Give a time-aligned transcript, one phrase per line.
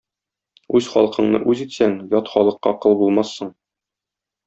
[0.79, 3.57] Үз халкыңны үз итсәң, ят халыкка кол булмассың.